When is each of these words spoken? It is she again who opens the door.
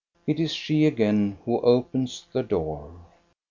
It 0.25 0.39
is 0.39 0.51
she 0.51 0.87
again 0.87 1.37
who 1.45 1.59
opens 1.59 2.25
the 2.33 2.41
door. 2.41 2.89